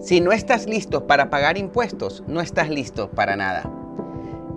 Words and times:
Si 0.00 0.20
no 0.20 0.30
estás 0.30 0.66
listo 0.66 1.08
para 1.08 1.28
pagar 1.28 1.58
impuestos, 1.58 2.22
no 2.28 2.40
estás 2.40 2.70
listo 2.70 3.10
para 3.10 3.34
nada. 3.34 3.68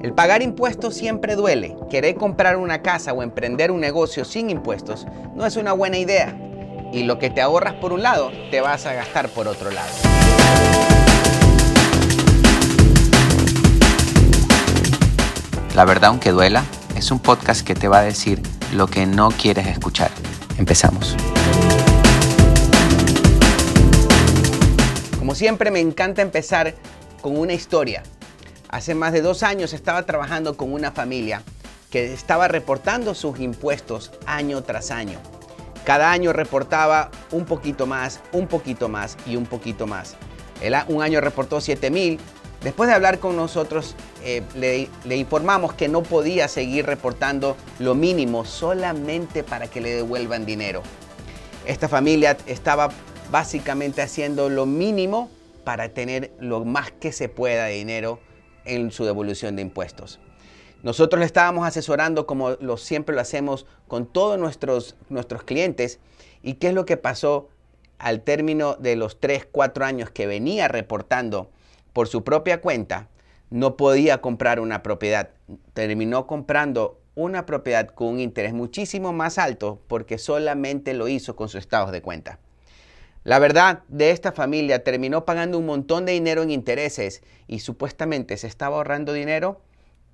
El 0.01 0.13
pagar 0.13 0.43
impuestos 0.43 0.93
siempre 0.93 1.35
duele. 1.35 1.75
Querer 1.89 2.15
comprar 2.15 2.57
una 2.57 2.83
casa 2.83 3.11
o 3.11 3.23
emprender 3.23 3.71
un 3.71 3.79
negocio 3.79 4.23
sin 4.23 4.51
impuestos 4.51 5.07
no 5.35 5.46
es 5.47 5.55
una 5.55 5.73
buena 5.73 5.97
idea. 5.97 6.38
Y 6.93 7.04
lo 7.04 7.17
que 7.17 7.31
te 7.31 7.41
ahorras 7.41 7.73
por 7.75 7.91
un 7.91 8.04
lado, 8.04 8.31
te 8.51 8.62
vas 8.62 8.85
a 8.85 8.93
gastar 8.93 9.29
por 9.29 9.47
otro 9.47 9.71
lado. 9.71 9.89
La 15.76 15.86
verdad, 15.86 16.10
aunque 16.10 16.32
duela, 16.32 16.66
es 16.96 17.10
un 17.10 17.18
podcast 17.18 17.66
que 17.66 17.73
te 17.73 17.88
va 17.88 18.00
a 18.00 18.04
decir 18.04 18.44
lo 18.73 18.86
que 18.86 19.08
no 19.08 19.30
quieres 19.32 19.66
escuchar. 19.68 20.12
Empezamos. 20.60 21.16
Como 25.32 25.38
siempre, 25.38 25.71
me 25.71 25.79
encanta 25.79 26.21
empezar 26.21 26.73
con 27.21 27.38
una 27.38 27.53
historia. 27.53 28.03
Hace 28.67 28.95
más 28.95 29.13
de 29.13 29.21
dos 29.21 29.44
años 29.44 29.71
estaba 29.71 30.05
trabajando 30.05 30.57
con 30.57 30.73
una 30.73 30.91
familia 30.91 31.41
que 31.90 32.12
estaba 32.12 32.49
reportando 32.49 33.16
sus 33.16 33.40
impuestos 33.40 34.12
año 34.26 34.62
tras 34.62 34.91
año. 34.91 35.20
Cada 35.85 36.12
año 36.12 36.34
reportaba 36.34 37.12
un 37.31 37.45
poquito 37.45 37.88
más, 37.88 38.20
un 38.34 38.45
poquito 38.48 38.90
más 38.90 39.16
y 39.26 39.38
un 39.38 39.45
poquito 39.45 39.88
más. 39.88 40.17
un 40.90 41.02
año 41.02 41.21
reportó 41.21 41.62
7 41.62 41.90
mil. 41.91 42.20
Después 42.62 42.90
de 42.90 42.95
hablar 42.95 43.20
con 43.20 43.38
nosotros, 43.38 43.95
eh, 44.26 44.43
le 45.05 45.16
informamos 45.16 45.76
que 45.76 45.88
no 45.88 46.04
podía 46.04 46.49
seguir 46.49 46.85
reportando 46.85 47.55
lo 47.79 47.95
mínimo 47.95 48.43
solamente 48.43 49.45
para 49.45 49.68
que 49.68 49.79
le 49.79 49.95
devuelvan 49.95 50.45
dinero. 50.45 50.84
Esta 51.66 51.88
familia 51.88 52.35
estaba 52.48 52.90
básicamente 53.31 54.02
haciendo 54.02 54.49
lo 54.49 54.66
mínimo 54.66 55.30
para 55.63 55.90
tener 55.90 56.31
lo 56.40 56.66
más 56.66 56.91
que 56.91 57.12
se 57.12 57.30
pueda 57.30 57.66
de 57.66 57.76
dinero 57.76 58.20
en 58.66 58.91
su 58.91 59.05
devolución 59.05 59.55
de 59.55 59.62
impuestos. 59.62 60.20
Nosotros 60.84 61.20
le 61.20 61.26
estábamos 61.26 61.65
asesorando 61.65 62.26
como 62.26 62.57
siempre 62.77 63.15
lo 63.15 63.21
hacemos 63.21 63.65
con 63.87 64.06
todos 64.06 64.38
nuestros, 64.38 64.96
nuestros 65.09 65.44
clientes. 65.44 66.00
¿Y 66.41 66.56
qué 66.56 66.69
es 66.69 66.74
lo 66.74 66.85
que 66.85 66.97
pasó 66.97 67.50
al 68.00 68.22
término 68.22 68.75
de 68.75 68.96
los 68.96 69.19
3, 69.19 69.47
4 69.52 69.85
años 69.85 70.09
que 70.09 70.25
venía 70.28 70.68
reportando 70.68 71.50
por 71.94 72.07
su 72.07 72.24
propia 72.24 72.62
cuenta? 72.62 73.07
No 73.50 73.78
podía 73.78 74.22
comprar 74.22 74.59
una 74.59 74.81
propiedad. 74.81 75.29
Terminó 75.74 76.25
comprando 76.25 77.00
una 77.16 77.46
propiedad 77.46 77.88
con 77.88 78.07
un 78.07 78.19
interés 78.19 78.53
muchísimo 78.53 79.13
más 79.13 79.38
alto 79.38 79.79
porque 79.88 80.18
solamente 80.18 80.94
lo 80.94 81.07
hizo 81.07 81.35
con 81.35 81.47
sus 81.47 81.59
estados 81.59 81.91
de 81.91 82.02
cuenta. 82.02 82.40
La 83.24 83.38
verdad 83.38 83.84
de 83.88 84.09
esta 84.12 84.31
familia 84.31 84.84
terminó 84.84 85.25
pagando 85.25 85.59
un 85.59 85.66
montón 85.68 86.06
de 86.06 86.14
dinero 86.14 86.41
en 86.41 86.50
intereses 86.50 87.22
y 87.47 87.59
supuestamente 87.59 88.36
se 88.38 88.47
estaba 88.47 88.78
ahorrando 88.78 89.14
dinero 89.14 89.62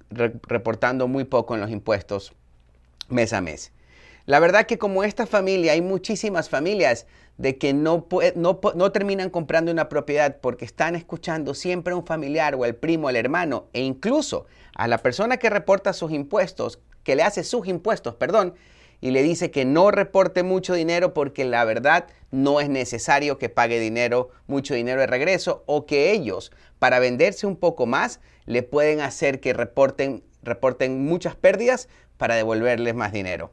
reportando 0.09 1.07
muy 1.07 1.23
poco 1.23 1.55
en 1.55 1.61
los 1.61 1.69
impuestos 1.69 2.33
mes 3.09 3.31
a 3.33 3.41
mes. 3.41 3.71
La 4.25 4.39
verdad 4.39 4.65
que 4.65 4.77
como 4.77 5.05
esta 5.05 5.25
familia 5.25 5.71
hay 5.71 5.81
muchísimas 5.81 6.49
familias 6.49 7.07
de 7.37 7.57
que 7.57 7.73
no, 7.73 8.07
no, 8.35 8.59
no 8.75 8.91
terminan 8.91 9.29
comprando 9.29 9.71
una 9.71 9.87
propiedad 9.87 10.37
porque 10.41 10.65
están 10.65 10.95
escuchando 10.95 11.53
siempre 11.53 11.93
a 11.93 11.95
un 11.95 12.05
familiar 12.05 12.55
o 12.55 12.65
al 12.65 12.75
primo, 12.75 13.07
al 13.07 13.15
hermano 13.15 13.67
e 13.71 13.81
incluso 13.81 14.47
a 14.75 14.87
la 14.89 14.97
persona 14.97 15.37
que 15.37 15.49
reporta 15.49 15.93
sus 15.93 16.11
impuestos, 16.11 16.79
que 17.03 17.15
le 17.15 17.23
hace 17.23 17.45
sus 17.45 17.67
impuestos, 17.67 18.15
perdón, 18.15 18.55
y 19.01 19.11
le 19.11 19.23
dice 19.23 19.51
que 19.51 19.65
no 19.65 19.91
reporte 19.91 20.43
mucho 20.43 20.73
dinero 20.73 21.13
porque 21.13 21.45
la 21.45 21.63
verdad 21.65 22.07
no 22.31 22.59
es 22.59 22.69
necesario 22.69 23.37
que 23.37 23.49
pague 23.49 23.79
dinero, 23.79 24.29
mucho 24.47 24.73
dinero 24.73 25.01
de 25.01 25.07
regreso 25.07 25.63
o 25.65 25.85
que 25.85 26.11
ellos, 26.11 26.51
para 26.79 26.99
venderse 26.99 27.47
un 27.47 27.55
poco 27.55 27.85
más, 27.85 28.19
le 28.45 28.63
pueden 28.63 29.01
hacer 29.01 29.39
que 29.39 29.53
reporten, 29.53 30.23
reporten 30.41 31.05
muchas 31.05 31.35
pérdidas 31.35 31.89
para 32.17 32.35
devolverles 32.35 32.95
más 32.95 33.11
dinero. 33.11 33.51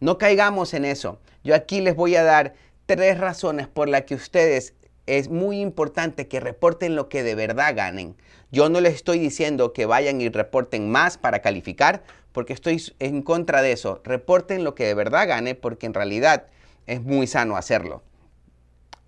No 0.00 0.18
caigamos 0.18 0.74
en 0.74 0.84
eso. 0.84 1.18
Yo 1.44 1.54
aquí 1.54 1.80
les 1.80 1.94
voy 1.94 2.16
a 2.16 2.22
dar 2.22 2.54
tres 2.86 3.18
razones 3.18 3.68
por 3.68 3.88
las 3.88 4.02
que 4.02 4.14
ustedes 4.14 4.74
es 5.06 5.28
muy 5.28 5.60
importante 5.60 6.28
que 6.28 6.40
reporten 6.40 6.96
lo 6.96 7.08
que 7.08 7.22
de 7.22 7.34
verdad 7.34 7.74
ganen. 7.74 8.16
Yo 8.50 8.68
no 8.68 8.80
les 8.80 8.94
estoy 8.94 9.18
diciendo 9.18 9.72
que 9.72 9.86
vayan 9.86 10.20
y 10.20 10.28
reporten 10.28 10.90
más 10.90 11.18
para 11.18 11.40
calificar, 11.40 12.02
porque 12.32 12.52
estoy 12.52 12.82
en 12.98 13.22
contra 13.22 13.62
de 13.62 13.72
eso. 13.72 14.00
Reporten 14.04 14.64
lo 14.64 14.74
que 14.74 14.84
de 14.84 14.94
verdad 14.94 15.28
gane, 15.28 15.54
porque 15.54 15.86
en 15.86 15.94
realidad 15.94 16.46
es 16.86 17.02
muy 17.02 17.26
sano 17.26 17.56
hacerlo. 17.56 18.02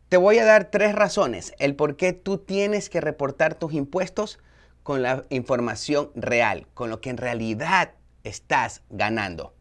Te 0.08 0.16
voy 0.16 0.38
a 0.38 0.44
dar 0.44 0.70
tres 0.70 0.94
razones 0.94 1.52
el 1.58 1.74
por 1.74 1.96
qué 1.96 2.12
tú 2.12 2.38
tienes 2.38 2.88
que 2.88 3.00
reportar 3.00 3.54
tus 3.54 3.74
impuestos 3.74 4.38
con 4.82 5.02
la 5.02 5.24
información 5.28 6.10
real, 6.14 6.66
con 6.72 6.88
lo 6.88 7.00
que 7.00 7.10
en 7.10 7.18
realidad 7.18 7.92
estás 8.24 8.82
ganando. 8.88 9.52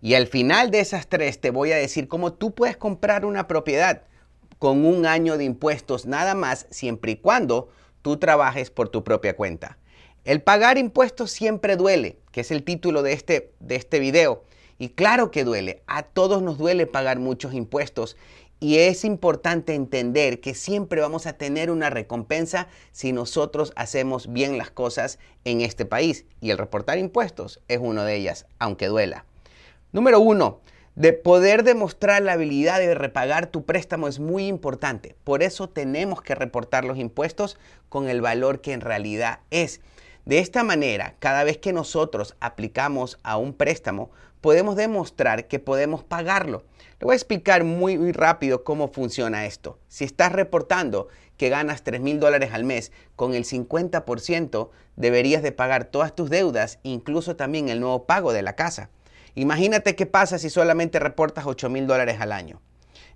Y 0.00 0.14
al 0.14 0.28
final 0.28 0.70
de 0.70 0.80
esas 0.80 1.08
tres 1.08 1.40
te 1.40 1.50
voy 1.50 1.72
a 1.72 1.76
decir 1.76 2.06
cómo 2.06 2.32
tú 2.32 2.54
puedes 2.54 2.76
comprar 2.76 3.24
una 3.24 3.48
propiedad 3.48 4.02
con 4.62 4.84
un 4.84 5.06
año 5.06 5.38
de 5.38 5.44
impuestos 5.44 6.06
nada 6.06 6.36
más 6.36 6.68
siempre 6.70 7.10
y 7.10 7.16
cuando 7.16 7.68
tú 8.00 8.18
trabajes 8.18 8.70
por 8.70 8.88
tu 8.88 9.02
propia 9.02 9.34
cuenta. 9.34 9.76
El 10.24 10.40
pagar 10.40 10.78
impuestos 10.78 11.32
siempre 11.32 11.74
duele, 11.74 12.20
que 12.30 12.42
es 12.42 12.52
el 12.52 12.62
título 12.62 13.02
de 13.02 13.12
este, 13.12 13.50
de 13.58 13.74
este 13.74 13.98
video. 13.98 14.44
Y 14.78 14.90
claro 14.90 15.32
que 15.32 15.42
duele, 15.42 15.82
a 15.88 16.04
todos 16.04 16.42
nos 16.42 16.58
duele 16.58 16.86
pagar 16.86 17.18
muchos 17.18 17.54
impuestos 17.54 18.16
y 18.60 18.78
es 18.78 19.04
importante 19.04 19.74
entender 19.74 20.40
que 20.40 20.54
siempre 20.54 21.00
vamos 21.00 21.26
a 21.26 21.32
tener 21.32 21.68
una 21.68 21.90
recompensa 21.90 22.68
si 22.92 23.12
nosotros 23.12 23.72
hacemos 23.74 24.32
bien 24.32 24.58
las 24.58 24.70
cosas 24.70 25.18
en 25.44 25.60
este 25.60 25.86
país. 25.86 26.24
Y 26.40 26.50
el 26.50 26.58
reportar 26.58 26.98
impuestos 26.98 27.58
es 27.66 27.80
una 27.82 28.04
de 28.04 28.14
ellas, 28.14 28.46
aunque 28.60 28.86
duela. 28.86 29.24
Número 29.90 30.20
uno, 30.20 30.60
de 30.94 31.14
poder 31.14 31.62
demostrar 31.62 32.22
la 32.22 32.32
habilidad 32.32 32.78
de 32.78 32.94
repagar 32.94 33.46
tu 33.46 33.64
préstamo 33.64 34.08
es 34.08 34.18
muy 34.18 34.46
importante. 34.46 35.16
Por 35.24 35.42
eso 35.42 35.68
tenemos 35.68 36.20
que 36.20 36.34
reportar 36.34 36.84
los 36.84 36.98
impuestos 36.98 37.58
con 37.88 38.08
el 38.08 38.20
valor 38.20 38.60
que 38.60 38.72
en 38.72 38.82
realidad 38.82 39.40
es. 39.50 39.80
De 40.26 40.38
esta 40.38 40.62
manera, 40.64 41.16
cada 41.18 41.44
vez 41.44 41.58
que 41.58 41.72
nosotros 41.72 42.36
aplicamos 42.40 43.18
a 43.22 43.38
un 43.38 43.54
préstamo, 43.54 44.10
podemos 44.40 44.76
demostrar 44.76 45.48
que 45.48 45.58
podemos 45.58 46.04
pagarlo. 46.04 46.64
Le 47.00 47.06
voy 47.06 47.14
a 47.14 47.16
explicar 47.16 47.64
muy, 47.64 47.96
muy 47.96 48.12
rápido 48.12 48.62
cómo 48.62 48.88
funciona 48.88 49.46
esto. 49.46 49.78
Si 49.88 50.04
estás 50.04 50.30
reportando 50.32 51.08
que 51.36 51.48
ganas 51.48 51.82
3 51.82 52.00
mil 52.00 52.20
dólares 52.20 52.50
al 52.52 52.64
mes, 52.64 52.92
con 53.16 53.34
el 53.34 53.44
50% 53.44 54.68
deberías 54.96 55.42
de 55.42 55.52
pagar 55.52 55.86
todas 55.86 56.14
tus 56.14 56.28
deudas, 56.28 56.78
incluso 56.82 57.34
también 57.34 57.68
el 57.68 57.80
nuevo 57.80 58.04
pago 58.04 58.32
de 58.32 58.42
la 58.42 58.54
casa. 58.54 58.90
Imagínate 59.34 59.96
qué 59.96 60.06
pasa 60.06 60.38
si 60.38 60.50
solamente 60.50 60.98
reportas 60.98 61.46
8 61.46 61.68
mil 61.70 61.86
dólares 61.86 62.20
al 62.20 62.32
año. 62.32 62.60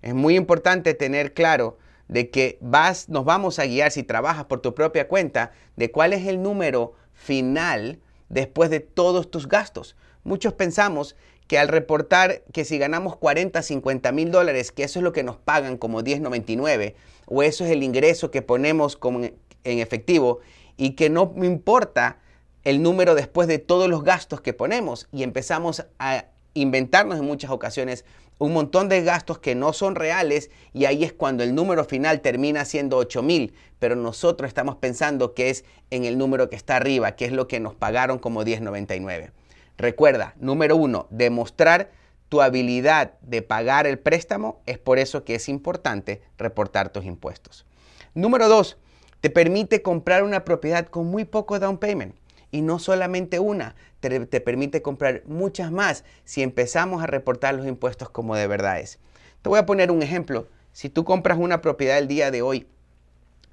Es 0.03 0.15
muy 0.15 0.37
importante 0.37 0.95
tener 0.95 1.35
claro 1.35 1.79
de 2.09 2.31
que 2.31 2.59
vas, 2.61 3.09
nos 3.09 3.25
vamos 3.25 3.59
a 3.59 3.67
guiar 3.67 3.91
si 3.91 4.03
trabajas 4.03 4.45
por 4.45 4.61
tu 4.61 4.75
propia 4.75 5.09
cuenta 5.09 5.53
de 5.77 5.91
cuál 5.91 6.13
es 6.13 6.27
el 6.27 6.43
número 6.43 6.95
final 7.13 8.01
después 8.29 8.71
de 8.71 8.81
todos 8.81 9.31
tus 9.31 9.49
gastos. 9.49 9.97
Muchos 10.25 10.55
pensamos 10.55 11.17
que 11.47 11.59
al 11.59 11.69
reportar 11.69 12.43
que 12.53 12.65
si 12.65 12.79
ganamos 12.79 13.17
40, 13.17 13.63
50 13.63 14.13
mil 14.13 14.31
dólares, 14.31 14.73
que 14.73 14.85
eso 14.85 14.99
es 14.99 15.03
lo 15.03 15.13
que 15.13 15.23
nos 15.23 15.37
pagan 15.37 15.77
como 15.77 16.03
10.99, 16.03 16.95
o 17.27 17.43
eso 17.43 17.65
es 17.65 17.71
el 17.71 17.83
ingreso 17.83 18.31
que 18.31 18.43
ponemos 18.43 18.97
como 18.97 19.21
en 19.21 19.79
efectivo, 19.79 20.41
y 20.77 20.91
que 20.91 21.09
no 21.09 21.33
importa 21.43 22.19
el 22.67 22.83
número 22.83 23.15
después 23.15 23.47
de 23.47 23.61
todos 23.61 23.89
los 23.89 24.03
gastos 24.03 24.41
que 24.41 24.53
ponemos 24.53 25.07
y 25.13 25.23
empezamos 25.23 25.87
a 26.01 26.25
inventarnos 26.53 27.17
en 27.21 27.25
muchas 27.25 27.53
ocasiones 27.53 28.05
un 28.39 28.53
montón 28.53 28.89
de 28.89 29.05
gastos 29.05 29.39
que 29.39 29.55
no 29.55 29.73
son 29.73 29.95
reales 29.95 30.51
y 30.73 30.87
ahí 30.87 31.05
es 31.05 31.13
cuando 31.13 31.45
el 31.45 31.55
número 31.55 31.85
final 31.85 32.23
termina 32.23 32.65
siendo 32.65 32.97
8 32.97 33.23
mil, 33.23 33.55
pero 33.79 33.95
nosotros 33.95 34.49
estamos 34.49 34.75
pensando 34.75 35.33
que 35.33 35.49
es 35.49 35.65
en 35.93 36.05
el 36.05 36.19
número 36.19 36.51
que 36.51 36.57
está 36.57 36.75
arriba, 36.75 37.13
que 37.13 37.27
es 37.27 37.31
lo 37.31 37.47
que 37.47 37.61
nos 37.61 37.77
pagaron 37.77 38.19
como 38.19 38.43
10.99. 38.43 39.31
Recuerda, 39.79 40.35
número 40.41 40.75
uno, 40.75 41.07
demostrar 41.11 41.93
tu 42.29 42.43
habilidad 42.43 43.13
de 43.21 43.43
pagar 43.43 43.87
el 43.87 44.01
préstamo, 44.01 44.61
es 44.67 44.79
por 44.79 44.99
eso 44.99 45.23
que 45.23 45.37
es 45.37 45.49
importante 45.49 46.21
reportar 46.37 46.89
tus 46.89 47.05
impuestos. 47.05 47.65
Número 48.13 48.49
dos, 48.49 48.77
te 49.21 49.31
permite 49.31 49.83
comprar 49.83 50.25
una 50.25 50.45
propiedad 50.45 50.89
con 50.89 51.07
muy 51.07 51.25
poco 51.25 51.61
down 51.61 51.79
payment. 51.79 52.17
Y 52.57 52.63
no 52.63 52.79
solamente 52.79 53.39
una, 53.39 53.75
te, 54.01 54.41
permite 54.41 54.81
comprar 54.81 55.23
muchas 55.27 55.71
más 55.71 56.05
si 56.25 56.43
empezamos 56.43 57.03
a 57.03 57.07
reportar 57.07 57.55
los 57.55 57.67
impuestos 57.67 58.09
como 58.09 58.35
de 58.35 58.47
verdad 58.47 58.81
es. 58.81 58.99
Te 59.43 59.51
voy 59.51 59.59
a 59.59 59.67
poner 59.67 59.91
un 59.91 60.03
ejemplo. 60.03 60.49
Si 60.73 60.89
tú 60.89 61.05
compras 61.05 61.37
una 61.39 61.61
propiedad 61.61 61.99
el 61.99 62.09
día 62.09 62.31
de 62.31 62.41
hoy 62.41 62.67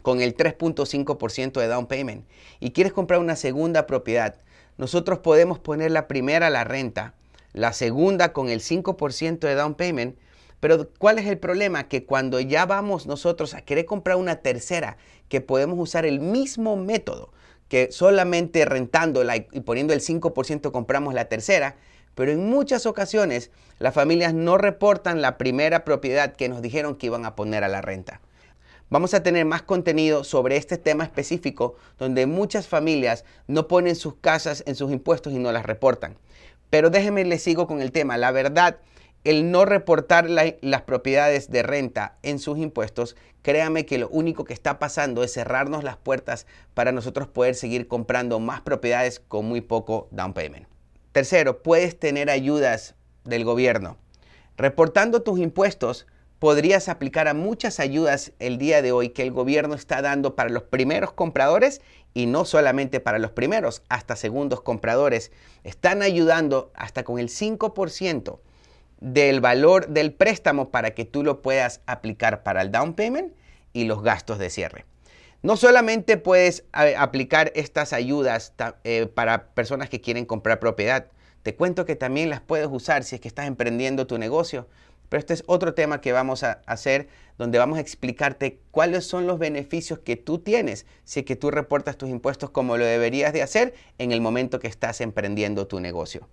con 0.03 0.21
el 0.21 0.37
3.5% 0.37 1.59
de 1.59 1.67
down 1.67 1.87
payment 1.87 2.25
y 2.61 2.71
quieres 2.71 2.93
comprar 2.93 3.19
una 3.19 3.35
segunda 3.35 3.87
propiedad, 3.87 4.35
nosotros 4.77 5.19
podemos 5.19 5.59
poner 5.59 5.91
la 5.91 6.07
primera 6.07 6.49
la 6.49 6.63
renta, 6.63 7.13
la 7.51 7.73
segunda 7.73 8.31
con 8.31 8.47
el 8.47 8.61
5% 8.61 9.39
de 9.39 9.55
down 9.55 9.75
payment, 9.75 10.17
Pero 10.61 10.87
¿cuál 10.97 11.19
es 11.19 11.27
el 11.27 11.39
problema? 11.39 11.89
Que 11.89 12.05
cuando 12.05 12.39
ya 12.39 12.65
vamos 12.65 13.05
nosotros 13.05 13.53
a 13.53 13.63
querer 13.63 13.83
comprar 13.83 14.15
una 14.15 14.37
tercera, 14.37 14.95
que 15.27 15.41
podemos 15.41 15.77
usar 15.77 16.05
el 16.05 16.21
mismo 16.21 16.77
método, 16.77 17.33
que 17.73 17.91
solamente 17.91 18.65
rentándola 18.65 19.35
y 19.35 19.61
poniendo 19.61 19.93
el 19.93 19.99
5% 19.99 20.71
compramos 20.71 21.15
la 21.15 21.25
tercera, 21.25 21.75
pero 22.13 22.31
en 22.31 22.47
muchas 22.47 22.85
ocasiones 22.85 23.49
las 23.79 23.95
familias 23.95 24.35
no 24.35 24.59
reportan 24.59 25.23
la 25.23 25.39
primera 25.39 25.83
propiedad 25.83 26.35
que 26.35 26.49
nos 26.49 26.61
dijeron 26.61 26.93
que 26.95 27.07
iban 27.07 27.25
a 27.25 27.35
poner 27.35 27.63
a 27.63 27.67
la 27.69 27.81
renta. 27.81 28.21
Vamos 28.91 29.15
a 29.15 29.23
tener 29.23 29.45
más 29.45 29.63
contenido 29.63 30.23
sobre 30.23 30.57
este 30.57 30.77
tema 30.77 31.03
específico 31.03 31.73
donde 31.97 32.27
muchas 32.27 32.67
familias 32.67 33.25
no 33.47 33.67
ponen 33.67 33.95
sus 33.95 34.17
casas 34.17 34.63
en 34.67 34.75
sus 34.75 34.91
impuestos 34.91 35.33
y 35.33 35.39
no 35.39 35.51
las 35.51 35.65
reportan. 35.65 36.15
Pero 36.69 36.91
déjenme 36.91 37.25
les 37.25 37.41
sigo 37.41 37.65
con 37.65 37.81
el 37.81 37.91
tema. 37.91 38.17
La 38.17 38.29
verdad, 38.29 38.77
el 39.23 39.51
no 39.51 39.63
reportar 39.65 40.29
las 40.29 40.81
propiedades 40.81 41.49
de 41.49 41.63
renta 41.63 42.17
en 42.23 42.39
sus 42.39 42.57
impuestos, 42.57 43.15
créame 43.41 43.85
que 43.85 43.97
lo 43.97 44.09
único 44.09 44.43
que 44.43 44.53
está 44.53 44.79
pasando 44.79 45.23
es 45.23 45.33
cerrarnos 45.33 45.83
las 45.83 45.97
puertas 45.97 46.45
para 46.73 46.91
nosotros 46.91 47.27
poder 47.27 47.55
seguir 47.55 47.87
comprando 47.87 48.39
más 48.39 48.61
propiedades 48.61 49.19
con 49.19 49.45
muy 49.45 49.61
poco 49.61 50.07
down 50.11 50.33
payment. 50.33 50.67
Tercero, 51.13 51.63
puedes 51.63 51.97
tener 51.97 52.29
ayudas 52.29 52.95
del 53.23 53.45
gobierno. 53.45 53.97
Reportando 54.57 55.21
tus 55.21 55.39
impuestos, 55.39 56.05
podrías 56.39 56.89
aplicar 56.89 57.29
a 57.29 57.33
muchas 57.33 57.79
ayudas 57.79 58.33
el 58.39 58.57
día 58.57 58.81
de 58.81 58.91
hoy 58.91 59.09
que 59.09 59.21
el 59.21 59.31
gobierno 59.31 59.75
está 59.75 60.01
dando 60.01 60.35
para 60.35 60.49
los 60.49 60.63
primeros 60.63 61.13
compradores 61.13 61.81
y 62.13 62.25
no 62.25 62.43
solamente 62.43 62.99
para 62.99 63.19
los 63.19 63.31
primeros, 63.31 63.83
hasta 63.87 64.17
segundos 64.17 64.61
compradores. 64.61 65.31
Están 65.63 66.01
ayudando 66.01 66.71
hasta 66.75 67.03
con 67.03 67.19
el 67.19 67.29
5% 67.29 68.39
del 69.03 69.41
valor 69.41 69.89
del 69.89 70.13
préstamo 70.13 70.69
para 70.71 70.91
que 70.91 71.03
tú 71.03 71.23
lo 71.23 71.41
puedas 71.41 71.81
aplicar 71.87 72.41
para 72.41 72.61
el 72.61 72.71
down 72.71 72.93
payment 72.93 73.33
y 73.73 73.83
los 73.83 74.01
gastos 74.01 74.39
de 74.39 74.49
cierre. 74.49 74.85
No 75.41 75.57
solamente 75.57 76.15
puedes 76.15 76.63
aplicar 76.71 77.51
estas 77.53 77.91
ayudas 77.91 78.53
eh, 78.85 79.07
para 79.07 79.47
personas 79.47 79.89
que 79.89 79.99
quieren 79.99 80.25
comprar 80.25 80.61
propiedad, 80.61 81.07
te 81.43 81.53
cuento 81.53 81.83
que 81.85 81.97
también 81.97 82.29
las 82.29 82.39
puedes 82.39 82.69
usar 82.71 83.03
si 83.03 83.15
es 83.15 83.21
que 83.21 83.27
estás 83.27 83.45
emprendiendo 83.45 84.07
tu 84.07 84.17
negocio. 84.17 84.69
Pero 85.09 85.19
este 85.19 85.33
es 85.33 85.43
otro 85.47 85.73
tema 85.73 85.99
que 85.99 86.13
vamos 86.13 86.43
a 86.43 86.61
hacer 86.65 87.09
donde 87.37 87.59
vamos 87.59 87.79
a 87.79 87.81
explicarte 87.81 88.61
cuáles 88.71 89.05
son 89.05 89.27
los 89.27 89.37
beneficios 89.37 89.99
que 89.99 90.15
tú 90.15 90.39
tienes 90.39 90.85
si 91.03 91.19
es 91.19 91.25
que 91.25 91.35
tú 91.35 91.51
reportas 91.51 91.97
tus 91.97 92.09
impuestos 92.09 92.51
como 92.51 92.77
lo 92.77 92.85
deberías 92.85 93.33
de 93.33 93.41
hacer 93.41 93.73
en 93.97 94.13
el 94.13 94.21
momento 94.21 94.59
que 94.61 94.67
estás 94.69 95.01
emprendiendo 95.01 95.67
tu 95.67 95.81
negocio. 95.81 96.29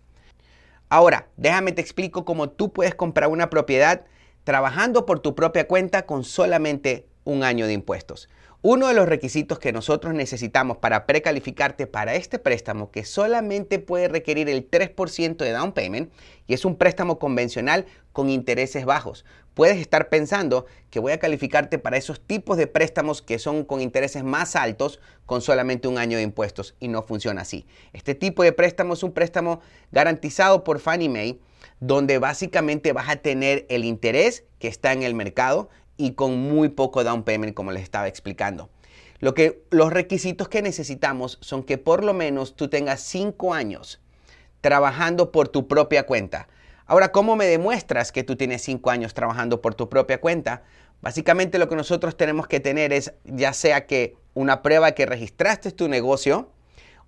Ahora, 0.92 1.28
déjame 1.36 1.70
te 1.70 1.80
explico 1.80 2.24
cómo 2.24 2.50
tú 2.50 2.72
puedes 2.72 2.96
comprar 2.96 3.30
una 3.30 3.48
propiedad 3.48 4.06
trabajando 4.42 5.06
por 5.06 5.20
tu 5.20 5.36
propia 5.36 5.68
cuenta 5.68 6.04
con 6.04 6.24
solamente 6.24 7.06
un 7.22 7.44
año 7.44 7.68
de 7.68 7.74
impuestos. 7.74 8.28
Uno 8.60 8.88
de 8.88 8.94
los 8.94 9.08
requisitos 9.08 9.60
que 9.60 9.72
nosotros 9.72 10.14
necesitamos 10.14 10.78
para 10.78 11.06
precalificarte 11.06 11.86
para 11.86 12.16
este 12.16 12.40
préstamo, 12.40 12.90
que 12.90 13.04
solamente 13.04 13.78
puede 13.78 14.08
requerir 14.08 14.48
el 14.48 14.68
3% 14.68 15.36
de 15.36 15.52
down 15.52 15.70
payment, 15.70 16.12
y 16.48 16.54
es 16.54 16.64
un 16.64 16.74
préstamo 16.74 17.20
convencional 17.20 17.86
con 18.12 18.28
intereses 18.28 18.84
bajos. 18.84 19.24
Puedes 19.54 19.78
estar 19.78 20.08
pensando 20.08 20.66
que 20.90 21.00
voy 21.00 21.12
a 21.12 21.18
calificarte 21.18 21.78
para 21.78 21.96
esos 21.96 22.20
tipos 22.20 22.56
de 22.56 22.66
préstamos 22.66 23.20
que 23.20 23.38
son 23.38 23.64
con 23.64 23.80
intereses 23.80 24.22
más 24.22 24.56
altos 24.56 25.00
con 25.26 25.42
solamente 25.42 25.88
un 25.88 25.98
año 25.98 26.16
de 26.16 26.22
impuestos, 26.22 26.74
y 26.80 26.88
no 26.88 27.02
funciona 27.02 27.42
así. 27.42 27.66
Este 27.92 28.14
tipo 28.14 28.42
de 28.42 28.52
préstamo 28.52 28.94
es 28.94 29.02
un 29.02 29.12
préstamo 29.12 29.60
garantizado 29.90 30.64
por 30.64 30.78
Fannie 30.78 31.08
Mae, 31.08 31.40
donde 31.80 32.18
básicamente 32.18 32.92
vas 32.92 33.08
a 33.08 33.16
tener 33.16 33.66
el 33.68 33.84
interés 33.84 34.44
que 34.58 34.68
está 34.68 34.92
en 34.92 35.02
el 35.02 35.14
mercado 35.14 35.68
y 35.96 36.12
con 36.12 36.38
muy 36.38 36.68
poco 36.68 37.04
down 37.04 37.24
payment, 37.24 37.54
como 37.54 37.72
les 37.72 37.82
estaba 37.82 38.08
explicando. 38.08 38.70
Lo 39.18 39.34
que, 39.34 39.62
los 39.70 39.92
requisitos 39.92 40.48
que 40.48 40.62
necesitamos 40.62 41.38
son 41.42 41.62
que 41.62 41.76
por 41.76 42.04
lo 42.04 42.14
menos 42.14 42.56
tú 42.56 42.68
tengas 42.68 43.02
cinco 43.02 43.52
años 43.52 44.00
trabajando 44.62 45.30
por 45.30 45.48
tu 45.48 45.68
propia 45.68 46.06
cuenta. 46.06 46.48
Ahora, 46.90 47.12
¿cómo 47.12 47.36
me 47.36 47.46
demuestras 47.46 48.10
que 48.10 48.24
tú 48.24 48.34
tienes 48.34 48.62
cinco 48.62 48.90
años 48.90 49.14
trabajando 49.14 49.62
por 49.62 49.76
tu 49.76 49.88
propia 49.88 50.20
cuenta? 50.20 50.64
Básicamente 51.00 51.60
lo 51.60 51.68
que 51.68 51.76
nosotros 51.76 52.16
tenemos 52.16 52.48
que 52.48 52.58
tener 52.58 52.92
es 52.92 53.12
ya 53.22 53.52
sea 53.52 53.86
que 53.86 54.16
una 54.34 54.60
prueba 54.60 54.90
que 54.90 55.06
registraste 55.06 55.70
tu 55.70 55.88
negocio, 55.88 56.50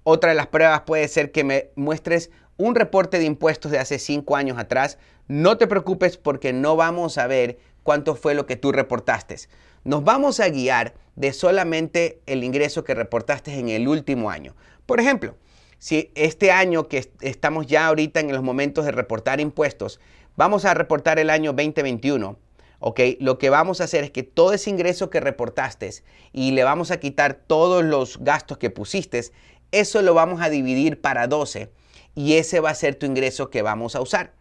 otra 0.05 0.31
de 0.31 0.37
las 0.37 0.46
pruebas 0.46 0.82
puede 0.82 1.08
ser 1.08 1.32
que 1.32 1.43
me 1.43 1.70
muestres 1.75 2.31
un 2.58 2.76
reporte 2.76 3.19
de 3.19 3.25
impuestos 3.25 3.73
de 3.73 3.81
hace 3.81 3.99
cinco 3.99 4.37
años 4.37 4.56
atrás. 4.56 4.99
No 5.26 5.58
te 5.58 5.67
preocupes 5.67 6.17
porque 6.17 6.52
no 6.52 6.76
vamos 6.76 7.19
a 7.19 7.26
ver 7.26 7.58
cuánto 7.82 8.14
fue 8.14 8.34
lo 8.34 8.46
que 8.46 8.55
tú 8.55 8.70
reportaste. 8.70 9.34
Nos 9.82 10.05
vamos 10.05 10.38
a 10.38 10.49
guiar 10.49 10.94
de 11.17 11.32
solamente 11.32 12.20
el 12.26 12.44
ingreso 12.44 12.84
que 12.84 12.94
reportaste 12.94 13.58
en 13.58 13.69
el 13.69 13.88
último 13.88 14.31
año. 14.31 14.55
Por 14.87 15.00
ejemplo, 15.00 15.34
si 15.82 16.12
este 16.14 16.52
año 16.52 16.87
que 16.87 17.11
estamos 17.23 17.67
ya 17.67 17.88
ahorita 17.88 18.20
en 18.20 18.31
los 18.31 18.44
momentos 18.44 18.84
de 18.84 18.93
reportar 18.93 19.40
impuestos, 19.40 19.99
vamos 20.37 20.64
a 20.64 20.75
reportar 20.75 21.19
el 21.19 21.29
año 21.29 21.52
2021. 21.55 22.38
¿ok? 22.79 23.00
Lo 23.19 23.37
que 23.37 23.50
vamos 23.50 23.81
a 23.81 23.84
hacer 23.84 24.05
es 24.05 24.12
que 24.12 24.23
todo 24.23 24.52
ese 24.52 24.70
ingreso 24.70 25.11
que 25.11 25.19
reportaste 25.19 25.90
y 26.32 26.52
le 26.52 26.62
vamos 26.62 26.93
a 26.93 27.00
quitar 27.00 27.34
todos 27.34 27.82
los 27.82 28.19
gastos 28.23 28.58
que 28.58 28.70
pusiste, 28.70 29.25
eso 29.73 30.02
lo 30.02 30.14
vamos 30.14 30.40
a 30.40 30.50
dividir 30.50 31.00
para 31.00 31.26
12 31.26 31.73
y 32.14 32.34
ese 32.34 32.61
va 32.61 32.70
a 32.70 32.76
ser 32.76 32.94
tu 32.94 33.06
ingreso 33.06 33.50
que 33.50 33.62
vamos 33.62 33.96
a 33.96 34.02
usar. 34.02 34.34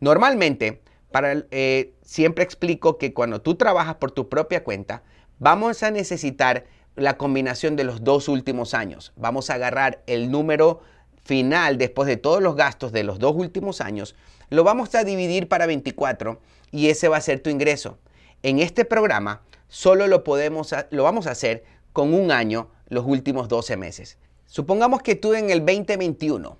Normalmente, 0.00 0.82
para, 1.12 1.44
eh, 1.52 1.94
siempre 2.02 2.42
explico 2.42 2.98
que 2.98 3.14
cuando 3.14 3.40
tú 3.40 3.54
trabajas 3.54 3.94
por 3.94 4.10
tu 4.10 4.28
propia 4.28 4.64
cuenta, 4.64 5.04
vamos 5.38 5.84
a 5.84 5.92
necesitar 5.92 6.64
la 6.96 7.16
combinación 7.16 7.76
de 7.76 7.84
los 7.84 8.04
dos 8.04 8.28
últimos 8.28 8.74
años. 8.74 9.12
Vamos 9.16 9.50
a 9.50 9.54
agarrar 9.54 10.02
el 10.06 10.30
número 10.30 10.80
final 11.24 11.78
después 11.78 12.08
de 12.08 12.16
todos 12.16 12.42
los 12.42 12.56
gastos 12.56 12.92
de 12.92 13.04
los 13.04 13.18
dos 13.18 13.34
últimos 13.36 13.80
años, 13.80 14.16
lo 14.48 14.64
vamos 14.64 14.94
a 14.94 15.04
dividir 15.04 15.48
para 15.48 15.66
24 15.66 16.40
y 16.72 16.88
ese 16.88 17.08
va 17.08 17.18
a 17.18 17.20
ser 17.20 17.40
tu 17.40 17.50
ingreso. 17.50 17.98
En 18.42 18.58
este 18.58 18.84
programa 18.84 19.42
solo 19.68 20.08
lo, 20.08 20.24
podemos, 20.24 20.74
lo 20.90 21.04
vamos 21.04 21.26
a 21.26 21.32
hacer 21.32 21.64
con 21.92 22.14
un 22.14 22.32
año 22.32 22.70
los 22.88 23.04
últimos 23.06 23.48
12 23.48 23.76
meses. 23.76 24.18
Supongamos 24.46 25.02
que 25.02 25.14
tú 25.14 25.34
en 25.34 25.50
el 25.50 25.60
2021, 25.60 26.58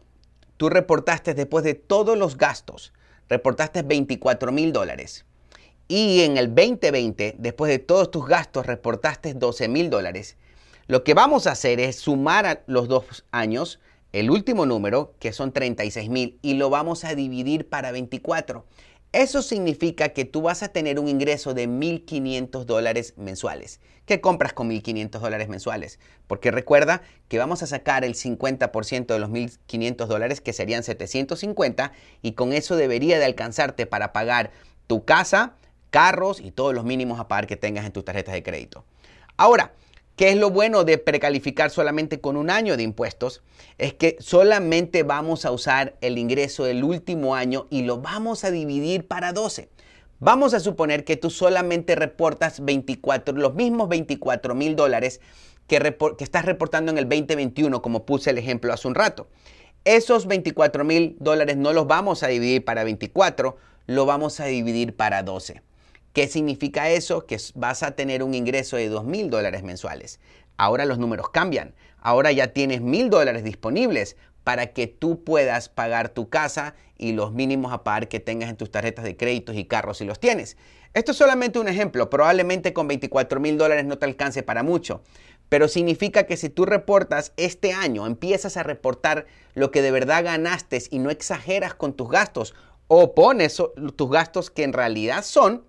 tú 0.56 0.68
reportaste 0.68 1.34
después 1.34 1.64
de 1.64 1.74
todos 1.74 2.16
los 2.16 2.36
gastos, 2.36 2.92
reportaste 3.28 3.82
24 3.82 4.52
mil 4.52 4.72
dólares. 4.72 5.24
Y 5.90 6.20
en 6.20 6.36
el 6.36 6.54
2020, 6.54 7.34
después 7.36 7.68
de 7.68 7.80
todos 7.80 8.12
tus 8.12 8.24
gastos, 8.24 8.64
reportaste 8.64 9.34
12 9.34 9.66
mil 9.66 9.90
dólares. 9.90 10.36
Lo 10.86 11.02
que 11.02 11.14
vamos 11.14 11.48
a 11.48 11.50
hacer 11.50 11.80
es 11.80 11.96
sumar 11.96 12.46
a 12.46 12.62
los 12.68 12.86
dos 12.86 13.24
años 13.32 13.80
el 14.12 14.30
último 14.30 14.66
número, 14.66 15.14
que 15.18 15.32
son 15.32 15.50
36 15.50 16.08
mil, 16.08 16.38
y 16.42 16.54
lo 16.54 16.70
vamos 16.70 17.02
a 17.02 17.16
dividir 17.16 17.68
para 17.68 17.90
24. 17.90 18.64
Eso 19.10 19.42
significa 19.42 20.10
que 20.10 20.24
tú 20.24 20.42
vas 20.42 20.62
a 20.62 20.68
tener 20.68 21.00
un 21.00 21.08
ingreso 21.08 21.54
de 21.54 21.68
1.500 21.68 22.66
dólares 22.66 23.14
mensuales. 23.16 23.80
¿Qué 24.06 24.20
compras 24.20 24.52
con 24.52 24.70
1.500 24.70 25.18
dólares 25.18 25.48
mensuales? 25.48 25.98
Porque 26.28 26.52
recuerda 26.52 27.02
que 27.26 27.38
vamos 27.38 27.64
a 27.64 27.66
sacar 27.66 28.04
el 28.04 28.14
50% 28.14 29.06
de 29.06 29.18
los 29.18 29.30
1.500 29.30 30.06
dólares, 30.06 30.40
que 30.40 30.52
serían 30.52 30.84
750, 30.84 31.90
y 32.22 32.34
con 32.34 32.52
eso 32.52 32.76
debería 32.76 33.18
de 33.18 33.24
alcanzarte 33.24 33.86
para 33.86 34.12
pagar 34.12 34.52
tu 34.86 35.04
casa, 35.04 35.56
carros 35.90 36.40
y 36.40 36.50
todos 36.50 36.74
los 36.74 36.84
mínimos 36.84 37.20
a 37.20 37.28
pagar 37.28 37.46
que 37.46 37.56
tengas 37.56 37.84
en 37.84 37.92
tus 37.92 38.04
tarjetas 38.04 38.34
de 38.34 38.42
crédito. 38.42 38.84
Ahora, 39.36 39.72
¿Qué 40.20 40.28
es 40.28 40.36
lo 40.36 40.50
bueno 40.50 40.84
de 40.84 40.98
precalificar 40.98 41.70
solamente 41.70 42.20
con 42.20 42.36
un 42.36 42.50
año 42.50 42.76
de 42.76 42.82
impuestos? 42.82 43.42
Es 43.78 43.94
que 43.94 44.18
solamente 44.20 45.02
vamos 45.02 45.46
a 45.46 45.50
usar 45.50 45.96
el 46.02 46.18
ingreso 46.18 46.64
del 46.64 46.84
último 46.84 47.34
año 47.34 47.66
y 47.70 47.84
lo 47.84 48.02
vamos 48.02 48.44
a 48.44 48.50
dividir 48.50 49.08
para 49.08 49.32
12. 49.32 49.70
Vamos 50.18 50.52
a 50.52 50.60
suponer 50.60 51.06
que 51.06 51.16
tú 51.16 51.30
solamente 51.30 51.94
reportas 51.94 52.62
24, 52.62 53.34
los 53.34 53.54
mismos 53.54 53.88
24 53.88 54.54
mil 54.54 54.76
dólares 54.76 55.22
que, 55.66 55.78
que, 55.78 56.24
estás 56.24 56.44
reportando 56.44 56.92
en 56.92 56.98
el 56.98 57.08
2021, 57.08 57.80
como 57.80 58.04
puse 58.04 58.28
el 58.28 58.36
ejemplo 58.36 58.74
hace 58.74 58.88
un 58.88 58.94
rato. 58.94 59.26
Esos 59.86 60.26
24 60.26 60.84
mil 60.84 61.16
dólares 61.18 61.56
no 61.56 61.72
los 61.72 61.86
vamos 61.86 62.22
a 62.22 62.26
dividir 62.26 62.62
para 62.62 62.84
24, 62.84 63.56
lo 63.86 64.04
vamos 64.04 64.38
a 64.40 64.44
dividir 64.44 64.94
para 64.94 65.22
12. 65.22 65.62
¿Qué 66.12 66.26
significa 66.26 66.90
eso? 66.90 67.26
Que 67.26 67.38
vas 67.54 67.82
a 67.82 67.92
tener 67.92 68.22
un 68.22 68.34
ingreso 68.34 68.76
de 68.76 68.88
2 68.88 69.04
mil 69.04 69.30
dólares 69.30 69.62
mensuales. 69.62 70.18
Ahora 70.56 70.84
los 70.84 70.98
números 70.98 71.30
cambian. 71.30 71.74
Ahora 72.00 72.32
ya 72.32 72.48
tienes 72.48 72.80
mil 72.80 73.10
dólares 73.10 73.44
disponibles 73.44 74.16
para 74.42 74.72
que 74.72 74.86
tú 74.86 75.22
puedas 75.22 75.68
pagar 75.68 76.08
tu 76.08 76.28
casa 76.28 76.74
y 76.98 77.12
los 77.12 77.32
mínimos 77.32 77.72
a 77.72 77.84
pagar 77.84 78.08
que 78.08 78.20
tengas 78.20 78.50
en 78.50 78.56
tus 78.56 78.70
tarjetas 78.70 79.04
de 79.04 79.16
créditos 79.16 79.54
y 79.54 79.66
carros 79.66 79.98
si 79.98 80.04
los 80.04 80.18
tienes. 80.18 80.56
Esto 80.94 81.12
es 81.12 81.18
solamente 81.18 81.60
un 81.60 81.68
ejemplo. 81.68 82.10
Probablemente 82.10 82.72
con 82.72 82.88
24 82.88 83.38
mil 83.38 83.56
dólares 83.56 83.84
no 83.84 83.98
te 83.98 84.06
alcance 84.06 84.42
para 84.42 84.64
mucho. 84.64 85.02
Pero 85.48 85.68
significa 85.68 86.24
que 86.24 86.36
si 86.36 86.48
tú 86.48 86.64
reportas 86.64 87.32
este 87.36 87.72
año, 87.72 88.06
empiezas 88.06 88.56
a 88.56 88.64
reportar 88.64 89.26
lo 89.54 89.70
que 89.70 89.82
de 89.82 89.92
verdad 89.92 90.24
ganaste 90.24 90.82
y 90.90 90.98
no 90.98 91.10
exageras 91.10 91.74
con 91.74 91.92
tus 91.92 92.08
gastos, 92.08 92.54
o 92.88 93.14
pones 93.14 93.62
tus 93.96 94.10
gastos 94.10 94.50
que 94.50 94.64
en 94.64 94.72
realidad 94.72 95.24
son, 95.24 95.64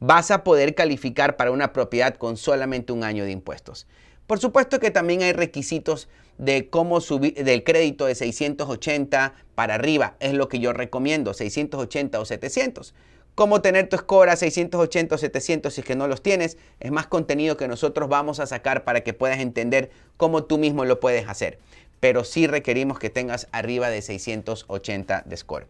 vas 0.00 0.30
a 0.30 0.44
poder 0.44 0.74
calificar 0.74 1.36
para 1.36 1.50
una 1.50 1.72
propiedad 1.72 2.14
con 2.16 2.36
solamente 2.36 2.92
un 2.92 3.04
año 3.04 3.24
de 3.24 3.30
impuestos. 3.30 3.86
Por 4.26 4.38
supuesto 4.40 4.80
que 4.80 4.90
también 4.90 5.22
hay 5.22 5.32
requisitos 5.32 6.08
de 6.38 6.68
cómo 6.68 7.00
subir 7.00 7.34
del 7.34 7.64
crédito 7.64 8.06
de 8.06 8.14
680 8.14 9.34
para 9.54 9.74
arriba, 9.74 10.16
es 10.20 10.34
lo 10.34 10.48
que 10.48 10.58
yo 10.58 10.72
recomiendo, 10.72 11.32
680 11.32 12.20
o 12.20 12.24
700. 12.24 12.94
Cómo 13.34 13.60
tener 13.60 13.88
tu 13.88 13.96
score 13.98 14.30
a 14.30 14.36
680 14.36 15.14
o 15.14 15.18
700 15.18 15.72
si 15.74 15.80
es 15.82 15.86
que 15.86 15.94
no 15.94 16.08
los 16.08 16.22
tienes, 16.22 16.56
es 16.80 16.90
más 16.90 17.06
contenido 17.06 17.56
que 17.56 17.68
nosotros 17.68 18.08
vamos 18.08 18.40
a 18.40 18.46
sacar 18.46 18.84
para 18.84 19.02
que 19.02 19.12
puedas 19.12 19.40
entender 19.40 19.90
cómo 20.16 20.44
tú 20.44 20.58
mismo 20.58 20.84
lo 20.84 21.00
puedes 21.00 21.28
hacer. 21.28 21.58
Pero 22.00 22.24
sí 22.24 22.46
requerimos 22.46 22.98
que 22.98 23.10
tengas 23.10 23.48
arriba 23.52 23.90
de 23.90 24.02
680 24.02 25.24
de 25.26 25.36
score. 25.36 25.66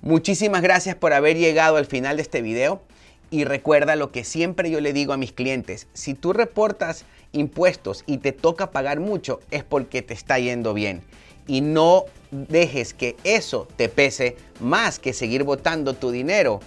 Muchísimas 0.00 0.62
gracias 0.62 0.96
por 0.96 1.12
haber 1.12 1.36
llegado 1.36 1.76
al 1.76 1.86
final 1.86 2.16
de 2.16 2.22
este 2.22 2.42
video. 2.42 2.82
Y 3.32 3.44
recuerda 3.44 3.96
lo 3.96 4.12
que 4.12 4.24
siempre 4.24 4.70
yo 4.70 4.82
le 4.82 4.92
digo 4.92 5.14
a 5.14 5.16
mis 5.16 5.32
clientes, 5.32 5.88
si 5.94 6.12
tú 6.12 6.34
reportas 6.34 7.06
impuestos 7.32 8.04
y 8.06 8.18
te 8.18 8.32
toca 8.32 8.70
pagar 8.70 9.00
mucho, 9.00 9.40
es 9.50 9.64
porque 9.64 10.02
te 10.02 10.12
está 10.12 10.38
yendo 10.38 10.74
bien. 10.74 11.02
Y 11.46 11.62
no 11.62 12.04
dejes 12.30 12.92
que 12.92 13.16
eso 13.24 13.66
te 13.76 13.88
pese 13.88 14.36
más 14.60 14.98
que 14.98 15.14
seguir 15.14 15.44
botando 15.44 15.94
tu 15.94 16.10
dinero 16.10 16.60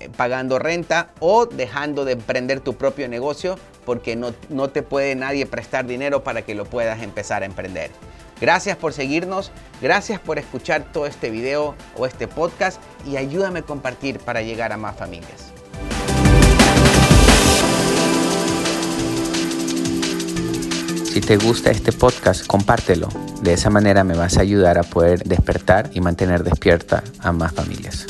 eh, 0.00 0.08
pagando 0.08 0.58
renta 0.58 1.12
o 1.20 1.44
dejando 1.44 2.06
de 2.06 2.12
emprender 2.12 2.60
tu 2.60 2.76
propio 2.76 3.08
negocio 3.08 3.58
porque 3.84 4.16
no, 4.16 4.32
no 4.48 4.70
te 4.70 4.82
puede 4.82 5.14
nadie 5.16 5.44
prestar 5.44 5.86
dinero 5.86 6.24
para 6.24 6.40
que 6.42 6.54
lo 6.54 6.64
puedas 6.64 7.02
empezar 7.02 7.42
a 7.42 7.46
emprender. 7.46 7.90
Gracias 8.40 8.78
por 8.78 8.94
seguirnos, 8.94 9.52
gracias 9.82 10.18
por 10.18 10.38
escuchar 10.38 10.90
todo 10.94 11.04
este 11.04 11.28
video 11.28 11.74
o 11.94 12.06
este 12.06 12.26
podcast 12.26 12.80
y 13.06 13.18
ayúdame 13.18 13.58
a 13.58 13.62
compartir 13.62 14.18
para 14.18 14.40
llegar 14.40 14.72
a 14.72 14.78
más 14.78 14.96
familias. 14.96 15.55
Si 21.16 21.22
te 21.22 21.38
gusta 21.38 21.70
este 21.70 21.92
podcast, 21.92 22.46
compártelo. 22.46 23.08
De 23.40 23.54
esa 23.54 23.70
manera 23.70 24.04
me 24.04 24.14
vas 24.14 24.36
a 24.36 24.42
ayudar 24.42 24.76
a 24.76 24.82
poder 24.82 25.24
despertar 25.24 25.88
y 25.94 26.02
mantener 26.02 26.44
despierta 26.44 27.02
a 27.20 27.32
más 27.32 27.54
familias. 27.54 28.06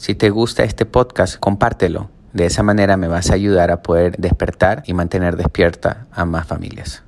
Si 0.00 0.14
te 0.14 0.30
gusta 0.30 0.64
este 0.64 0.86
podcast, 0.86 1.36
compártelo. 1.38 2.08
De 2.32 2.46
esa 2.46 2.62
manera 2.62 2.96
me 2.96 3.06
vas 3.06 3.30
a 3.30 3.34
ayudar 3.34 3.70
a 3.70 3.82
poder 3.82 4.16
despertar 4.16 4.82
y 4.86 4.94
mantener 4.94 5.36
despierta 5.36 6.06
a 6.10 6.24
más 6.24 6.46
familias. 6.46 7.02